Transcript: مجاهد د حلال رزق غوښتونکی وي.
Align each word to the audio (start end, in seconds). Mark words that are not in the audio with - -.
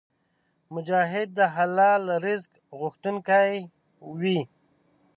مجاهد 0.73 1.27
د 1.37 1.39
حلال 1.55 2.03
رزق 2.25 2.51
غوښتونکی 2.79 3.51
وي. 4.19 4.39